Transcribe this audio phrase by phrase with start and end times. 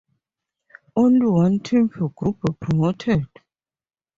[0.95, 3.27] Only one team per group were promoted.